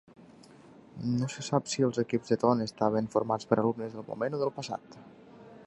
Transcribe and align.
No 1.17 1.27
se 1.33 1.43
sap 1.47 1.69
si 1.73 1.85
els 1.87 2.01
equips 2.03 2.33
d'Eton 2.33 2.65
estaven 2.65 3.11
formats 3.17 3.51
per 3.51 3.59
alumnes 3.61 3.95
del 3.99 4.09
moment 4.09 4.39
o 4.39 4.41
del 4.45 4.55
passat. 4.57 4.99